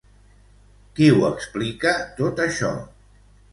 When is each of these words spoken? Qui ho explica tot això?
Qui 1.01 1.09
ho 1.17 1.19
explica 1.29 1.93
tot 2.23 2.43
això? 2.49 2.75